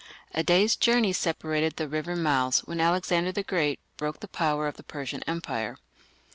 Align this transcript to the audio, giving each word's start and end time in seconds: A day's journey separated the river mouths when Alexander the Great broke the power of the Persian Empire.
A 0.33 0.41
day's 0.41 0.75
journey 0.75 1.13
separated 1.13 1.75
the 1.75 1.87
river 1.87 2.15
mouths 2.15 2.61
when 2.65 2.81
Alexander 2.81 3.31
the 3.31 3.43
Great 3.43 3.79
broke 3.97 4.19
the 4.19 4.27
power 4.27 4.65
of 4.67 4.77
the 4.77 4.83
Persian 4.83 5.21
Empire. 5.27 5.77